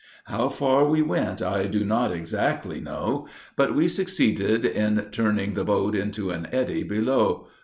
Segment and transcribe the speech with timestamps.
[0.23, 5.63] How far we went, I do not exactly know; but we succeeded in turning the
[5.63, 7.45] boat into an eddy below.